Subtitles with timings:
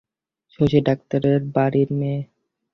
[0.53, 2.21] শশী ডাক্তারের বাড়ির মেয়ে।